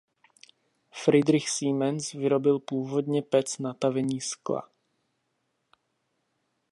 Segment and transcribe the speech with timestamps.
[0.91, 4.69] Friedrich Siemens vyrobil původně pec na tavení skla.